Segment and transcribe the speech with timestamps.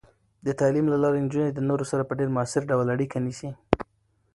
[0.45, 3.49] د تعلیم له لارې، نجونې د نورو سره په ډیر مؤثر ډول اړیکه نیسي.